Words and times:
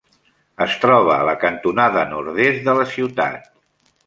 Es 0.65 0.77
troba 0.85 1.11
a 1.15 1.27
la 1.29 1.35
cantonada 1.43 2.07
nord-est 2.15 2.67
de 2.71 2.75
la 2.81 2.89
ciutat. 2.97 3.51